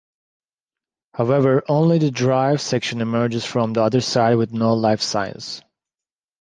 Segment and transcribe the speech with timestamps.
[1.13, 5.61] However, only the drive section emerges from the other side with no life signs.